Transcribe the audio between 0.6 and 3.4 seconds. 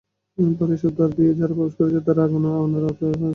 এসব দ্বার দিয়ে যাঁরা প্রবেশ করেছেন, তাঁরা গণনার আওতায় আসেননি।